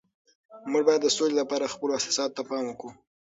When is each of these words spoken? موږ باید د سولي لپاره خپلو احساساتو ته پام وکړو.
موږ 0.71 0.83
باید 0.87 1.01
د 1.03 1.07
سولي 1.15 1.35
لپاره 1.41 1.71
خپلو 1.73 1.95
احساساتو 1.97 2.35
ته 2.37 2.41
پام 2.49 2.63
وکړو. 2.67 2.91